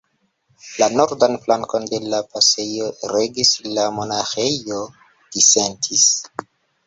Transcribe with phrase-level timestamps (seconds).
[0.83, 4.79] La nordan flankon de la pasejo regis la Monaĥejo
[5.37, 6.07] Disentis.